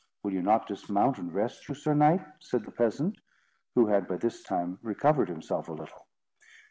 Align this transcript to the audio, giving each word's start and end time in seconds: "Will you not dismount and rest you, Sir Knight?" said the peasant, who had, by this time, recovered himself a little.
"Will 0.23 0.33
you 0.33 0.41
not 0.41 0.65
dismount 0.65 1.19
and 1.19 1.31
rest 1.31 1.67
you, 1.69 1.75
Sir 1.75 1.93
Knight?" 1.93 2.25
said 2.39 2.65
the 2.65 2.71
peasant, 2.71 3.19
who 3.75 3.85
had, 3.85 4.07
by 4.07 4.17
this 4.17 4.41
time, 4.41 4.79
recovered 4.81 5.29
himself 5.29 5.69
a 5.69 5.73
little. 5.73 6.07